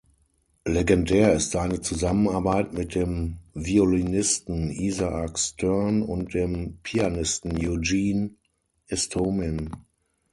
[0.65, 8.31] Legendär ist seine Zusammenarbeit mit dem Violinisten Isaac Stern und dem Pianisten Eugene
[8.87, 9.69] Istomin.